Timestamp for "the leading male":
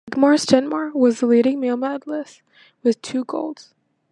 1.19-1.77